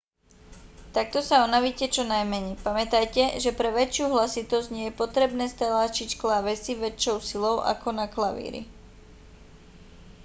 takto 0.97 1.19
sa 1.27 1.43
unavíte 1.47 1.85
čo 1.95 2.01
najmenej 2.13 2.55
pamätajte 2.65 3.23
že 3.43 3.51
pre 3.59 3.69
väčšiu 3.79 4.05
hlasitosť 4.13 4.67
nie 4.75 4.85
je 4.89 4.97
potrebné 5.01 5.45
stlačiť 5.49 6.09
klávesy 6.21 6.73
väčšou 6.85 7.17
silou 7.29 7.57
ako 7.73 7.87
na 7.99 8.05
klavíri 8.15 8.61